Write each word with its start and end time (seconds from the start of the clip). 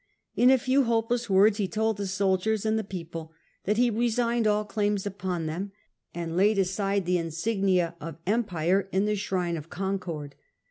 In 0.35 0.49
a 0.49 0.53
abdicate, 0.53 0.65
few 0.65 0.83
hopeless 0.85 1.29
words 1.29 1.57
he 1.59 1.67
told 1.67 1.97
the 1.97 2.07
soldiers 2.07 2.65
and 2.65 2.73
vent^by^ 2.73 2.77
the 2.77 2.83
people 2.85 3.33
that 3.65 3.77
he 3.77 3.91
resigned 3.91 4.47
all 4.47 4.65
claims 4.65 5.05
upon 5.05 5.45
the 5.45 5.53
soldiers, 5.53 5.69
them, 5.69 5.71
and 6.23 6.35
laid 6.35 6.57
aside 6.57 7.05
the 7.05 7.19
insignia 7.19 7.95
of 8.01 8.17
empire 8.25 8.89
in 8.91 9.05
the 9.05 9.15
shrine 9.15 9.57
of 9.57 9.69
Concord. 9.69 10.33